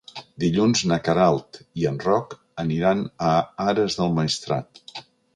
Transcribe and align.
Dilluns 0.43 0.79
na 0.91 0.95
Queralt 1.07 1.59
i 1.81 1.83
en 1.89 1.99
Roc 2.05 2.33
aniran 2.63 3.03
a 3.33 3.33
Ares 3.67 3.99
del 3.99 4.15
Maestrat. 4.21 4.81